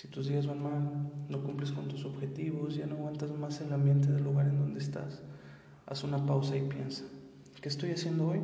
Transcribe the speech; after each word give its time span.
Si 0.00 0.08
tus 0.08 0.28
días 0.28 0.46
van 0.46 0.62
mal, 0.62 0.82
no 1.28 1.42
cumples 1.42 1.72
con 1.72 1.86
tus 1.86 2.06
objetivos, 2.06 2.74
ya 2.74 2.86
no 2.86 2.94
aguantas 2.94 3.30
más 3.32 3.60
el 3.60 3.70
ambiente 3.70 4.10
del 4.10 4.24
lugar 4.24 4.46
en 4.46 4.58
donde 4.58 4.80
estás, 4.80 5.20
haz 5.84 6.04
una 6.04 6.24
pausa 6.24 6.56
y 6.56 6.62
piensa, 6.62 7.04
¿qué 7.60 7.68
estoy 7.68 7.90
haciendo 7.90 8.28
hoy 8.28 8.40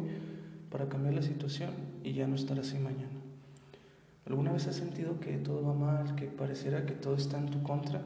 para 0.71 0.91
cambiar 0.91 1.15
la 1.15 1.23
situación 1.23 1.71
y 2.05 2.13
ya 2.13 2.27
no 2.27 2.35
estar 2.35 2.61
así 2.61 2.77
mañana? 2.77 3.09
¿Alguna 4.27 4.53
vez 4.53 4.67
has 4.67 4.77
sentido 4.77 5.19
que 5.19 5.39
todo 5.39 5.65
va 5.65 5.73
mal, 5.73 6.15
que 6.15 6.27
pareciera 6.27 6.85
que 6.85 6.93
todo 6.93 7.17
está 7.17 7.39
en 7.39 7.47
tu 7.47 7.63
contra, 7.63 8.03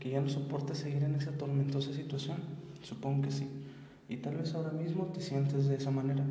que 0.00 0.08
ya 0.08 0.22
no 0.22 0.30
soportas 0.30 0.78
seguir 0.78 1.02
en 1.02 1.14
esa 1.14 1.32
tormentosa 1.32 1.92
situación? 1.92 2.38
Supongo 2.80 3.24
que 3.24 3.32
sí. 3.32 3.46
Y 4.08 4.16
tal 4.16 4.36
vez 4.36 4.54
ahora 4.54 4.70
mismo 4.70 5.08
te 5.08 5.20
sientes 5.20 5.68
de 5.68 5.76
esa 5.76 5.90
manera. 5.90 6.24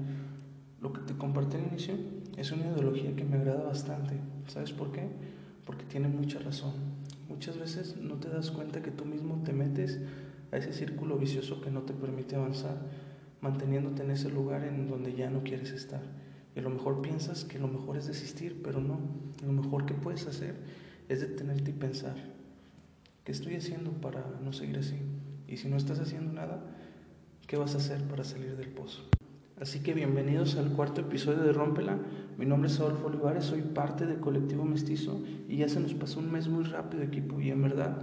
Lo 0.82 0.92
que 0.92 1.02
te 1.02 1.14
compartí 1.14 1.55
al 1.58 1.68
inicio 1.68 1.94
es 2.36 2.52
una 2.52 2.66
ideología 2.66 3.16
que 3.16 3.26
me 3.26 3.38
agrada 3.38 3.62
bastante. 3.62 4.16
¿Sabes 4.48 4.71
por 4.71 4.92
qué? 4.92 5.08
Porque 5.66 5.86
tiene 5.86 6.07
mucha 6.07 6.39
razón. 6.39 6.73
Muchas 7.30 7.57
veces 7.57 7.98
no 7.98 8.16
te 8.16 8.30
das 8.30 8.52
cuenta 8.52 8.81
que 8.81 8.91
tú 8.91 9.05
mismo 9.05 9.41
te 9.44 9.54
metes 9.54 9.99
a 10.52 10.58
ese 10.58 10.73
círculo 10.73 11.17
vicioso 11.17 11.62
que 11.62 11.71
no 11.71 11.81
te 11.81 11.94
permite 11.94 12.35
avanzar, 12.35 12.77
manteniéndote 13.41 14.04
en 14.04 14.12
ese 14.12 14.30
lugar 14.30 14.63
en 14.63 14.88
donde 14.88 15.13
ya 15.13 15.30
no 15.30 15.44
quieres 15.44 15.71
estar. 15.71 16.02
Y 16.55 16.59
a 16.59 16.62
lo 16.62 16.70
mejor 16.70 17.02
piensas 17.02 17.44
que 17.44 17.59
lo 17.59 17.68
mejor 17.68 17.98
es 17.98 18.07
desistir, 18.07 18.62
pero 18.63 18.80
no. 18.80 18.99
Lo 19.44 19.52
mejor 19.52 19.85
que 19.85 19.94
puedes 19.94 20.27
hacer 20.27 20.55
es 21.09 21.21
detenerte 21.21 21.71
y 21.71 21.73
pensar, 21.73 22.16
¿qué 23.23 23.32
estoy 23.32 23.55
haciendo 23.55 23.91
para 23.91 24.23
no 24.43 24.54
seguir 24.54 24.77
así? 24.77 24.98
Y 25.48 25.57
si 25.57 25.68
no 25.68 25.77
estás 25.77 25.99
haciendo 25.99 26.32
nada, 26.32 26.63
¿qué 27.48 27.57
vas 27.57 27.73
a 27.73 27.77
hacer 27.77 28.04
para 28.04 28.23
salir 28.23 28.55
del 28.55 28.70
pozo? 28.70 29.04
Así 29.62 29.81
que 29.81 29.93
bienvenidos 29.93 30.57
al 30.57 30.71
cuarto 30.71 31.02
episodio 31.02 31.43
de 31.43 31.53
Rómpela. 31.53 31.99
Mi 32.39 32.45
nombre 32.45 32.70
es 32.70 32.80
Adolfo 32.80 33.05
Olivares, 33.05 33.45
soy 33.45 33.62
parte 33.62 34.07
del 34.07 34.20
colectivo 34.20 34.66
Mestizo 34.66 35.21
y 35.48 35.57
ya 35.57 35.70
se 35.70 35.79
nos 35.79 35.93
pasó 35.93 36.20
un 36.20 36.31
mes 36.31 36.48
muy 36.48 36.63
rápido 36.63 37.03
equipo 37.03 37.39
y 37.39 37.52
en 37.52 37.62
verdad 37.62 37.99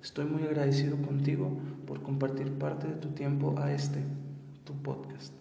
estoy 0.00 0.26
muy 0.26 0.44
agradecido 0.44 0.96
contigo 0.98 1.58
por 1.84 2.00
compartir 2.00 2.52
parte 2.52 2.86
de 2.86 2.94
tu 2.94 3.08
tiempo 3.08 3.56
a 3.58 3.72
este, 3.72 4.04
tu 4.62 4.74
podcast. 4.82 5.34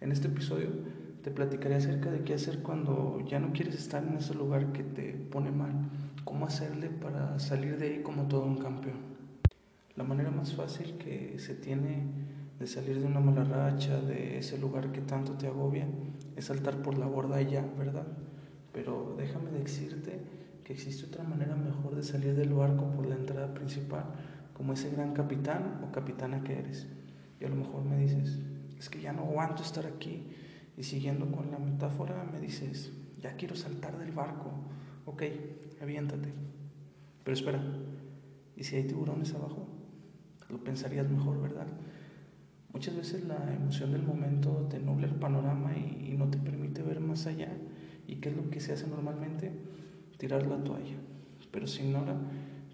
En 0.00 0.12
este 0.12 0.28
episodio 0.28 0.68
te 1.22 1.32
platicaré 1.32 1.74
acerca 1.74 2.12
de 2.12 2.20
qué 2.20 2.34
hacer 2.34 2.60
cuando 2.60 3.18
ya 3.26 3.40
no 3.40 3.52
quieres 3.52 3.74
estar 3.74 4.04
en 4.04 4.14
ese 4.14 4.34
lugar 4.34 4.72
que 4.72 4.84
te 4.84 5.12
pone 5.12 5.50
mal, 5.50 5.72
cómo 6.24 6.46
hacerle 6.46 6.88
para 6.88 7.40
salir 7.40 7.78
de 7.78 7.86
ahí 7.86 8.02
como 8.02 8.28
todo 8.28 8.44
un 8.44 8.58
campeón. 8.58 8.98
La 9.96 10.04
manera 10.04 10.30
más 10.30 10.54
fácil 10.54 10.96
que 10.98 11.34
se 11.38 11.54
tiene 11.54 12.04
de 12.58 12.66
salir 12.66 13.00
de 13.00 13.06
una 13.06 13.20
mala 13.20 13.44
racha, 13.44 14.00
de 14.00 14.38
ese 14.38 14.58
lugar 14.58 14.92
que 14.92 15.00
tanto 15.00 15.32
te 15.32 15.46
agobia, 15.46 15.86
es 16.36 16.46
saltar 16.46 16.82
por 16.82 16.98
la 16.98 17.06
borda 17.06 17.40
y 17.42 17.50
ya, 17.50 17.66
¿verdad? 17.78 18.06
Pero 18.72 19.14
déjame 19.16 19.50
decirte 19.50 20.20
que 20.64 20.72
existe 20.72 21.06
otra 21.06 21.24
manera 21.24 21.56
mejor 21.56 21.94
de 21.94 22.02
salir 22.02 22.34
del 22.34 22.52
barco 22.54 22.90
por 22.90 23.06
la 23.06 23.16
entrada 23.16 23.52
principal, 23.52 24.04
como 24.54 24.72
ese 24.72 24.90
gran 24.90 25.12
capitán 25.12 25.80
o 25.86 25.92
capitana 25.92 26.42
que 26.42 26.58
eres. 26.58 26.86
Y 27.40 27.44
a 27.44 27.48
lo 27.48 27.56
mejor 27.56 27.84
me 27.84 27.98
dices, 27.98 28.40
es 28.78 28.88
que 28.88 29.00
ya 29.00 29.12
no 29.12 29.22
aguanto 29.22 29.62
estar 29.62 29.86
aquí, 29.86 30.28
y 30.76 30.82
siguiendo 30.82 31.30
con 31.30 31.50
la 31.50 31.58
metáfora, 31.58 32.24
me 32.24 32.40
dices, 32.40 32.92
ya 33.20 33.36
quiero 33.36 33.54
saltar 33.54 33.98
del 33.98 34.12
barco. 34.12 34.50
Ok, 35.04 35.22
aviéntate. 35.80 36.32
Pero 37.22 37.34
espera, 37.34 37.62
¿y 38.56 38.64
si 38.64 38.76
hay 38.76 38.84
tiburones 38.84 39.34
abajo? 39.34 39.66
Lo 40.48 40.62
pensarías 40.62 41.08
mejor, 41.08 41.40
¿verdad? 41.40 41.66
Muchas 42.74 42.96
veces 42.96 43.24
la 43.24 43.54
emoción 43.54 43.92
del 43.92 44.02
momento 44.02 44.66
te 44.68 44.80
nubla 44.80 45.06
el 45.06 45.14
panorama 45.14 45.72
y, 45.76 46.16
no 46.18 46.28
te 46.28 46.38
permite 46.38 46.82
ver 46.82 46.98
más 46.98 47.26
allá. 47.26 47.48
¿Y 48.08 48.16
qué 48.16 48.30
es 48.30 48.36
lo 48.36 48.50
que 48.50 48.58
se 48.58 48.72
hace 48.72 48.88
normalmente? 48.88 49.52
Tirar 50.18 50.44
la 50.46 50.62
toalla. 50.62 50.96
Pero 51.52 51.68
se 51.68 51.84
ignora 51.84 52.16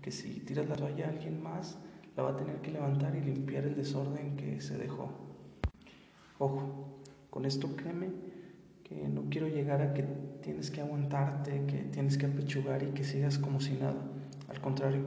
que 0.00 0.10
si 0.10 0.40
tiras 0.40 0.68
la 0.68 0.76
toalla 0.76 1.06
a 1.06 1.10
alguien 1.10 1.42
más, 1.42 1.78
la 2.16 2.22
va 2.22 2.30
a 2.30 2.36
tener 2.36 2.56
que 2.62 2.70
levantar 2.70 3.14
y 3.14 3.20
limpiar 3.20 3.64
el 3.64 3.76
desorden 3.76 4.36
que 4.36 4.62
se 4.62 4.78
dejó. 4.78 5.10
Ojo, 6.38 7.02
con 7.28 7.44
esto 7.44 7.76
créeme 7.76 8.08
que 8.84 9.06
no 9.06 9.24
quiero 9.28 9.48
llegar 9.48 9.82
a 9.82 9.92
que 9.92 10.04
tienes 10.42 10.70
que 10.70 10.80
aguantarte, 10.80 11.66
que 11.66 11.76
tienes 11.92 12.16
que 12.16 12.24
apechugar 12.24 12.82
y 12.82 12.92
que 12.92 13.04
sigas 13.04 13.38
como 13.38 13.60
si 13.60 13.74
nada. 13.74 14.00
Al 14.48 14.62
contrario, 14.62 15.02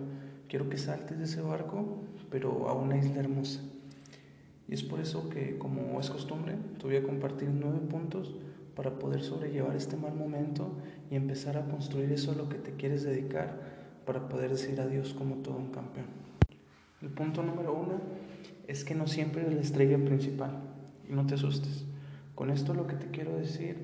quiero 0.48 0.70
que 0.70 0.78
saltes 0.78 1.18
de 1.18 1.24
ese 1.24 1.42
barco, 1.42 2.04
pero 2.30 2.70
a 2.70 2.74
una 2.74 2.96
isla 2.98 3.20
hermosa. 3.20 3.73
Y 4.74 4.76
es 4.76 4.82
por 4.82 5.00
eso 5.00 5.30
que, 5.30 5.60
como 5.60 6.00
es 6.00 6.10
costumbre, 6.10 6.56
te 6.80 6.88
voy 6.88 6.96
a 6.96 7.04
compartir 7.04 7.48
nueve 7.48 7.78
puntos 7.88 8.34
para 8.76 8.98
poder 8.98 9.22
sobrellevar 9.22 9.76
este 9.76 9.98
mal 9.98 10.16
momento 10.16 10.72
y 11.12 11.16
empezar 11.16 11.58
a 11.58 11.66
construir 11.68 12.12
eso 12.12 12.32
a 12.32 12.34
lo 12.34 12.50
que 12.50 12.58
te 12.58 12.72
quieres 12.72 13.04
dedicar 13.04 13.60
para 14.04 14.28
poder 14.30 14.50
decir 14.50 14.82
adiós 14.82 15.14
como 15.14 15.36
todo 15.44 15.58
un 15.58 15.70
campeón. 15.70 16.08
El 17.04 17.10
punto 17.10 17.44
número 17.44 17.72
uno 17.72 18.02
es 18.68 18.84
que 18.84 18.96
no 18.96 19.06
siempre 19.06 19.44
eres 19.44 19.54
la 19.54 19.62
estrella 19.62 20.04
principal 20.04 20.64
y 21.08 21.14
no 21.14 21.28
te 21.28 21.36
asustes. 21.36 21.86
Con 22.34 22.50
esto 22.50 22.74
lo 22.74 22.88
que 22.88 22.96
te 22.96 23.12
quiero 23.12 23.38
decir 23.38 23.78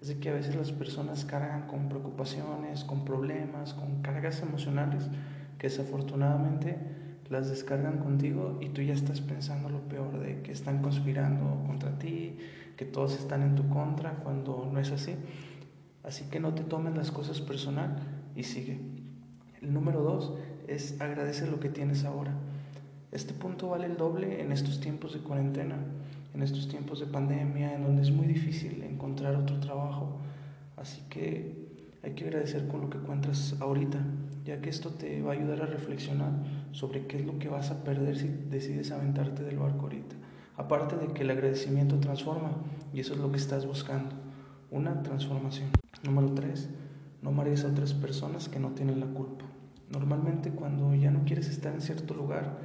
es 0.00 0.14
que 0.14 0.28
a 0.28 0.34
veces 0.34 0.54
las 0.54 0.70
personas 0.70 1.24
cargan 1.24 1.66
con 1.66 1.88
preocupaciones, 1.88 2.84
con 2.84 3.04
problemas, 3.04 3.74
con 3.74 4.00
cargas 4.00 4.42
emocionales 4.42 5.08
que 5.58 5.66
desafortunadamente 5.66 6.76
las 7.30 7.48
descargan 7.48 7.98
contigo 7.98 8.58
y 8.60 8.68
tú 8.68 8.82
ya 8.82 8.94
estás 8.94 9.20
pensando 9.20 9.68
lo 9.68 9.80
peor 9.88 10.18
de 10.20 10.42
que 10.42 10.52
están 10.52 10.82
conspirando 10.82 11.62
contra 11.66 11.98
ti, 11.98 12.36
que 12.76 12.84
todos 12.84 13.18
están 13.18 13.42
en 13.42 13.54
tu 13.54 13.68
contra 13.68 14.14
cuando 14.16 14.68
no 14.72 14.78
es 14.78 14.92
así. 14.92 15.14
Así 16.02 16.24
que 16.30 16.40
no 16.40 16.54
te 16.54 16.62
tomes 16.62 16.96
las 16.96 17.10
cosas 17.10 17.40
personal 17.40 17.96
y 18.34 18.44
sigue. 18.44 18.80
El 19.60 19.72
número 19.72 20.02
dos 20.02 20.34
es 20.68 21.00
agradece 21.00 21.46
lo 21.50 21.58
que 21.60 21.68
tienes 21.68 22.04
ahora. 22.04 22.34
Este 23.12 23.34
punto 23.34 23.68
vale 23.70 23.86
el 23.86 23.96
doble 23.96 24.42
en 24.42 24.52
estos 24.52 24.80
tiempos 24.80 25.14
de 25.14 25.20
cuarentena 25.20 25.78
en 26.36 26.42
estos 26.42 26.68
tiempos 26.68 27.00
de 27.00 27.06
pandemia, 27.06 27.74
en 27.74 27.82
donde 27.82 28.02
es 28.02 28.10
muy 28.10 28.26
difícil 28.26 28.82
encontrar 28.82 29.34
otro 29.36 29.58
trabajo. 29.58 30.18
Así 30.76 31.00
que 31.08 31.65
hay 32.02 32.12
que 32.12 32.24
agradecer 32.24 32.68
con 32.68 32.80
lo 32.82 32.90
que 32.90 32.98
encuentras 32.98 33.56
ahorita, 33.60 33.98
ya 34.44 34.60
que 34.60 34.70
esto 34.70 34.90
te 34.90 35.22
va 35.22 35.32
a 35.32 35.34
ayudar 35.34 35.62
a 35.62 35.66
reflexionar 35.66 36.32
sobre 36.72 37.06
qué 37.06 37.16
es 37.16 37.26
lo 37.26 37.38
que 37.38 37.48
vas 37.48 37.70
a 37.70 37.82
perder 37.82 38.16
si 38.16 38.28
decides 38.28 38.92
aventarte 38.92 39.42
del 39.42 39.58
barco 39.58 39.82
ahorita. 39.82 40.14
Aparte 40.56 40.96
de 40.96 41.08
que 41.08 41.22
el 41.22 41.30
agradecimiento 41.30 41.98
transforma, 41.98 42.52
y 42.92 43.00
eso 43.00 43.14
es 43.14 43.20
lo 43.20 43.30
que 43.30 43.38
estás 43.38 43.66
buscando, 43.66 44.14
una 44.70 45.02
transformación. 45.02 45.68
Número 46.04 46.32
tres, 46.32 46.70
no 47.22 47.32
marees 47.32 47.64
a 47.64 47.68
otras 47.68 47.92
personas 47.92 48.48
que 48.48 48.60
no 48.60 48.70
tienen 48.70 49.00
la 49.00 49.06
culpa. 49.06 49.44
Normalmente 49.90 50.50
cuando 50.50 50.94
ya 50.94 51.10
no 51.10 51.24
quieres 51.24 51.48
estar 51.48 51.74
en 51.74 51.80
cierto 51.80 52.14
lugar, 52.14 52.58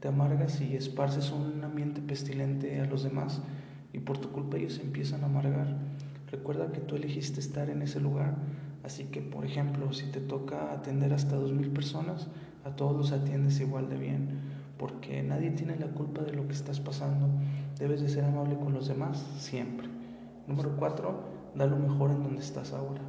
te 0.00 0.08
amargas 0.08 0.60
y 0.60 0.76
esparces 0.76 1.30
un 1.30 1.62
ambiente 1.64 2.02
pestilente 2.02 2.80
a 2.80 2.86
los 2.86 3.02
demás 3.04 3.40
y 3.92 4.00
por 4.00 4.18
tu 4.18 4.30
culpa 4.30 4.56
ellos 4.56 4.78
empiezan 4.80 5.22
a 5.22 5.26
amargar. 5.26 5.78
Recuerda 6.30 6.72
que 6.72 6.80
tú 6.80 6.96
elegiste 6.96 7.40
estar 7.40 7.70
en 7.70 7.80
ese 7.82 8.00
lugar, 8.00 8.34
así 8.84 9.04
que 9.04 9.22
por 9.22 9.44
ejemplo, 9.44 9.92
si 9.92 10.10
te 10.10 10.20
toca 10.20 10.72
atender 10.72 11.12
hasta 11.12 11.36
dos 11.36 11.52
mil 11.52 11.70
personas, 11.70 12.28
a 12.64 12.70
todos 12.76 12.96
los 12.96 13.12
atiendes 13.12 13.60
igual 13.60 13.88
de 13.88 13.96
bien, 13.96 14.40
porque 14.78 15.22
nadie 15.22 15.50
tiene 15.50 15.76
la 15.76 15.86
culpa 15.88 16.22
de 16.22 16.32
lo 16.32 16.46
que 16.46 16.52
estás 16.52 16.80
pasando. 16.80 17.28
Debes 17.78 18.00
de 18.00 18.08
ser 18.08 18.24
amable 18.24 18.56
con 18.56 18.72
los 18.72 18.88
demás 18.88 19.24
siempre. 19.38 19.88
Número 20.46 20.76
cuatro, 20.76 21.24
da 21.54 21.66
lo 21.66 21.76
mejor 21.76 22.10
en 22.10 22.22
donde 22.22 22.40
estás 22.40 22.72
ahora. 22.72 23.02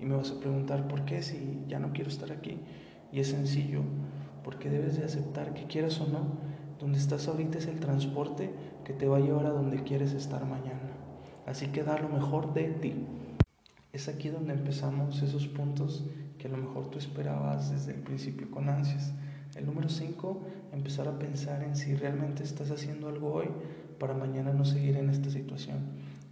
Y 0.00 0.06
me 0.06 0.16
vas 0.16 0.30
a 0.30 0.40
preguntar 0.40 0.88
por 0.88 1.04
qué 1.04 1.22
si 1.22 1.64
ya 1.68 1.78
no 1.78 1.92
quiero 1.92 2.10
estar 2.10 2.32
aquí. 2.32 2.60
Y 3.12 3.20
es 3.20 3.28
sencillo, 3.28 3.80
porque 4.42 4.70
debes 4.70 4.98
de 4.98 5.04
aceptar 5.04 5.54
que 5.54 5.66
quieras 5.66 6.00
o 6.00 6.06
no, 6.06 6.26
donde 6.80 6.98
estás 6.98 7.28
ahorita 7.28 7.58
es 7.58 7.66
el 7.66 7.80
transporte 7.80 8.52
que 8.84 8.92
te 8.92 9.06
va 9.06 9.18
a 9.18 9.20
llevar 9.20 9.46
a 9.46 9.50
donde 9.50 9.82
quieres 9.84 10.12
estar 10.12 10.44
mañana. 10.44 10.90
Así 11.46 11.68
que 11.68 11.84
da 11.84 11.98
lo 11.98 12.08
mejor 12.08 12.52
de 12.54 12.64
ti. 12.64 12.94
Es 13.94 14.08
aquí 14.08 14.28
donde 14.28 14.52
empezamos 14.52 15.22
esos 15.22 15.46
puntos 15.46 16.04
que 16.36 16.48
a 16.48 16.50
lo 16.50 16.56
mejor 16.56 16.90
tú 16.90 16.98
esperabas 16.98 17.70
desde 17.70 17.92
el 17.92 18.00
principio 18.00 18.50
con 18.50 18.68
ansias. 18.68 19.12
El 19.54 19.66
número 19.66 19.88
5, 19.88 20.42
empezar 20.72 21.06
a 21.06 21.16
pensar 21.16 21.62
en 21.62 21.76
si 21.76 21.94
realmente 21.94 22.42
estás 22.42 22.72
haciendo 22.72 23.06
algo 23.08 23.32
hoy 23.32 23.46
para 24.00 24.14
mañana 24.14 24.52
no 24.52 24.64
seguir 24.64 24.96
en 24.96 25.10
esta 25.10 25.30
situación. 25.30 25.78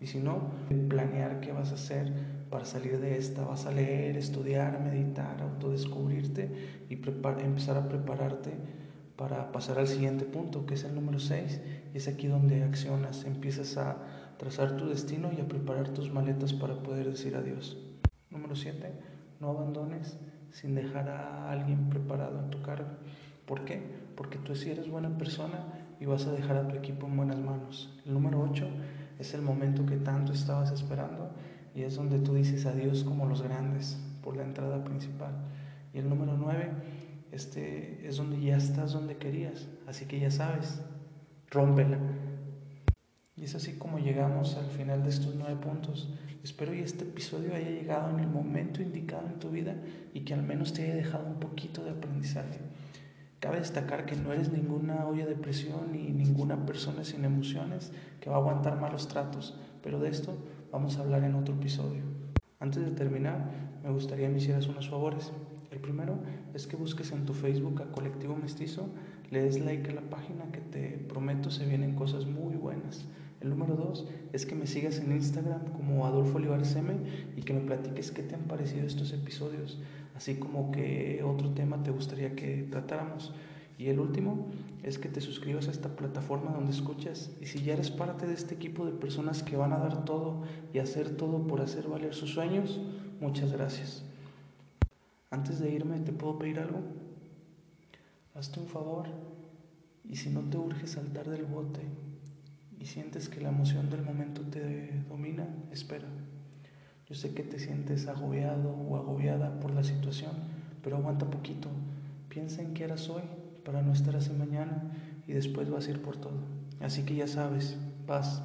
Y 0.01 0.09
si 0.09 0.19
no, 0.19 0.51
planear 0.89 1.39
qué 1.39 1.53
vas 1.53 1.71
a 1.71 1.75
hacer 1.75 2.13
para 2.51 2.65
salir 2.65 2.99
de 2.99 3.17
esta. 3.17 3.45
Vas 3.45 3.65
a 3.67 3.71
leer, 3.71 4.17
estudiar, 4.17 4.81
meditar, 4.81 5.41
autodescubrirte 5.41 6.51
y 6.91 6.95
empezar 6.95 7.77
a 7.77 7.89
prepararte 7.89 8.51
para 9.17 9.53
pasar 9.53 9.79
al 9.79 9.87
siguiente 9.87 10.25
punto, 10.25 10.67
que 10.67 10.75
es 10.75 10.83
el 10.83 10.97
número 10.97 11.21
6. 11.21 11.61
Y 11.95 11.97
es 11.97 12.09
aquí 12.09 12.27
donde 12.27 12.65
accionas, 12.65 13.25
empiezas 13.25 13.77
a 13.77 13.99
trazar 14.43 14.77
tu 14.77 14.89
destino 14.89 15.31
y 15.33 15.41
a 15.41 15.47
preparar 15.47 15.91
tus 15.91 16.13
maletas 16.13 16.53
para 16.53 16.75
poder 16.83 17.09
decir 17.09 17.37
adiós. 17.37 17.79
Número 18.29 18.57
7. 18.57 18.93
No 19.39 19.51
abandones 19.51 20.19
sin 20.51 20.75
dejar 20.75 21.09
a 21.11 21.49
alguien 21.49 21.89
preparado 21.89 22.41
en 22.41 22.51
tu 22.51 22.61
cargo. 22.61 22.89
¿Por 23.47 23.65
qué? 23.65 23.81
Porque 24.17 24.39
tú 24.39 24.57
sí 24.57 24.73
eres 24.73 24.91
buena 24.91 25.17
persona 25.17 25.65
y 26.01 26.07
vas 26.07 26.27
a 26.27 26.33
dejar 26.33 26.57
a 26.57 26.67
tu 26.67 26.75
equipo 26.75 27.07
en 27.07 27.17
buenas 27.19 27.39
manos. 27.39 27.97
El 28.05 28.15
número 28.15 28.41
8 28.43 28.67
es 29.21 29.33
el 29.33 29.43
momento 29.43 29.87
que 29.87 29.97
tanto 29.99 30.33
estabas 30.33 30.73
esperando 30.73 31.31
y 31.73 31.83
es 31.83 31.95
donde 31.95 32.19
tú 32.19 32.35
dices 32.35 32.67
adiós 32.67 33.05
como 33.05 33.27
los 33.27 33.43
grandes 33.43 33.97
por 34.25 34.37
la 34.37 34.43
entrada 34.43 34.83
principal. 34.83 35.37
Y 35.95 35.99
el 35.99 36.09
número 36.09 36.37
9, 36.37 36.69
este 37.31 38.09
es 38.09 38.17
donde 38.17 38.41
ya 38.41 38.57
estás 38.57 38.93
donde 38.93 39.19
querías, 39.19 39.69
así 39.87 40.07
que 40.07 40.19
ya 40.19 40.33
sabes, 40.33 40.83
rómpela. 41.49 41.99
Y 43.43 43.47
es 43.47 43.57
así 43.57 43.73
como 43.73 43.99
llegamos 43.99 44.57
al 44.57 44.71
final 44.71 45.03
de 45.03 45.09
estos 45.09 45.35
nueve 45.35 45.57
puntos. 45.57 46.09
Espero 46.45 46.71
que 46.71 46.85
este 46.85 47.03
episodio 47.03 47.57
haya 47.57 47.71
llegado 47.71 48.09
en 48.11 48.21
el 48.21 48.29
momento 48.29 48.81
indicado 48.81 49.27
en 49.27 49.41
tu 49.41 49.51
vida 49.51 49.75
y 50.15 50.21
que 50.21 50.33
al 50.33 50.45
menos 50.45 50.73
te 50.73 50.85
haya 50.85 50.95
dejado 50.95 51.27
un 51.27 51.41
poquito 51.41 51.83
de 51.83 51.91
aprendizaje. 51.91 52.61
Cabe 53.41 53.59
destacar 53.59 54.07
que 54.07 54.15
no 54.15 54.33
eres 54.33 54.53
ninguna 54.53 55.09
olla 55.09 55.27
de 55.27 55.35
presión 55.35 55.91
ni 55.91 56.13
ninguna 56.13 56.65
persona 56.65 57.03
sin 57.03 57.25
emociones 57.25 57.91
que 58.21 58.31
va 58.31 58.37
a 58.37 58.39
aguantar 58.39 58.81
malos 58.81 59.09
tratos, 59.09 59.59
pero 59.83 59.99
de 59.99 60.11
esto 60.11 60.39
vamos 60.71 60.97
a 60.97 61.01
hablar 61.01 61.25
en 61.25 61.35
otro 61.35 61.57
episodio. 61.57 62.05
Antes 62.61 62.85
de 62.85 62.93
terminar, 62.93 63.51
me 63.83 63.91
gustaría 63.91 64.29
que 64.29 64.35
me 64.35 64.39
hicieras 64.39 64.69
unos 64.69 64.89
favores. 64.89 65.33
El 65.73 65.81
primero 65.81 66.21
es 66.55 66.69
que 66.69 66.77
busques 66.77 67.11
en 67.11 67.25
tu 67.25 67.35
Facebook 67.35 67.83
a 67.83 67.91
Colectivo 67.91 68.37
Mestizo, 68.37 68.91
le 69.33 69.43
des 69.43 69.59
like 69.59 69.91
a 69.91 69.95
la 69.95 70.03
página 70.03 70.45
que 70.53 70.61
te 70.61 70.91
prometo 71.09 71.51
se 71.51 71.67
vienen 71.67 71.97
cosas 71.97 72.27
muy 72.27 72.55
buenas. 72.55 73.09
El 73.43 73.51
número 73.51 73.75
dos 73.75 74.07
es 74.33 74.47
que 74.47 74.55
me 74.55 74.69
sigas 74.69 74.99
en 74.99 75.11
Instagram 75.11 75.73
como 75.73 76.07
Adolfo 76.07 76.39
Olivares 76.39 76.77
M 76.77 76.95
y 77.37 77.43
que 77.43 77.53
me 77.53 77.63
platiques 77.63 78.13
qué 78.13 78.23
te 78.23 78.37
han 78.37 78.43
parecido 78.43 78.87
estos 78.87 79.13
episodios, 79.13 79.81
así 80.15 80.37
como 80.37 80.71
qué 80.71 81.25
otro 81.25 81.51
tema 81.51 81.83
te 81.83 81.91
gustaría 81.91 82.37
que 82.37 82.69
tratáramos. 82.71 83.35
Y 83.79 83.89
el 83.89 83.99
último 83.99 84.47
es 84.85 85.01
que 85.01 85.09
te 85.09 85.21
suscribas 85.21 85.67
a 85.67 85.73
esta 85.73 85.97
plataforma 85.97 86.53
donde 86.53 86.71
escuchas 86.71 87.33
y 87.41 87.47
si 87.47 87.63
ya 87.65 87.73
eres 87.73 87.91
parte 87.91 88.29
de 88.29 88.35
este 88.35 88.55
equipo 88.55 88.87
de 88.87 88.93
personas 88.93 89.43
que 89.43 89.57
van 89.57 89.73
a 89.73 89.79
dar 89.79 90.05
todo 90.05 90.43
y 90.73 90.79
hacer 90.79 91.17
todo 91.17 91.45
por 91.49 91.63
hacer 91.63 91.89
valer 91.89 92.15
sus 92.15 92.31
sueños, 92.31 92.81
muchas 93.21 93.51
gracias. 93.51 94.05
Antes 95.31 95.59
de 95.59 95.69
irme, 95.69 95.99
¿te 95.99 96.13
puedo 96.13 96.39
pedir 96.39 96.61
algo? 96.61 96.79
Hazte 98.37 98.61
un 98.61 98.69
favor 98.69 99.09
y 100.09 100.15
si 100.15 100.31
no 100.31 100.43
te 100.43 100.59
urge 100.59 100.87
saltar 100.87 101.29
del 101.29 101.45
bote, 101.45 101.81
y 102.83 102.87
sientes 102.87 103.29
que 103.29 103.41
la 103.41 103.51
emoción 103.51 103.91
del 103.91 104.03
momento 104.03 104.43
te 104.43 105.05
domina, 105.09 105.47
espera. 105.71 106.09
Yo 107.09 107.15
sé 107.15 107.33
que 107.33 107.45
te 107.45 107.61
sientes 107.61 108.09
agobiado 108.09 108.71
o 108.73 108.97
agobiada 108.97 109.61
por 109.61 109.71
la 109.71 109.85
situación, 109.85 110.33
pero 110.83 110.97
aguanta 110.97 111.31
poquito. 111.31 111.69
Piensa 112.29 112.61
en 112.61 112.75
qué 112.75 112.83
harás 112.85 113.09
hoy 113.09 113.23
para 113.65 113.83
no 113.83 113.93
estar 113.93 114.17
así 114.17 114.33
mañana 114.33 114.83
y 115.29 115.33
después 115.33 115.71
vas 115.71 115.87
a 115.87 115.93
ir 115.93 116.03
por 116.03 116.17
todo. 116.17 116.41
Así 116.81 117.05
que 117.05 117.15
ya 117.15 117.29
sabes, 117.29 117.79
vas, 118.05 118.43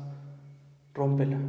rómpela. 0.94 1.40